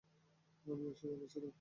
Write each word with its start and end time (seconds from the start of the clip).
আমিও 0.65 0.91
সেখানে 0.99 1.25
ছিলাম! 1.31 1.49